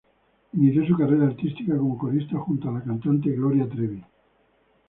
Inició 0.53 0.83
su 0.87 0.97
carrera 0.97 1.27
artística 1.27 1.77
como 1.77 1.95
corista 1.95 2.35
junto 2.39 2.69
a 2.69 2.71
la 2.71 2.81
cantante 2.83 3.29
Gloria 3.29 3.69
Trevi. 3.69 4.01